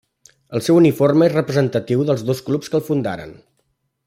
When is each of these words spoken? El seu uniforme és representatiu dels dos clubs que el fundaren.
El 0.59 0.63
seu 0.67 0.79
uniforme 0.79 1.27
és 1.27 1.35
representatiu 1.37 2.03
dels 2.11 2.27
dos 2.31 2.45
clubs 2.51 2.73
que 2.73 2.81
el 2.81 2.87
fundaren. 2.89 3.39